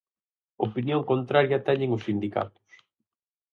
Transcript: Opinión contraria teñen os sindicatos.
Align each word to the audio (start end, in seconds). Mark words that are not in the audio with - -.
Opinión 0.67 1.01
contraria 1.11 1.63
teñen 1.67 1.93
os 1.97 2.05
sindicatos. 2.07 2.67